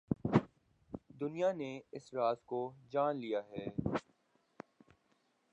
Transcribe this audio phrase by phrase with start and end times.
[1.19, 2.61] دنیا نے اس راز کو
[2.89, 3.65] جان لیا ہے۔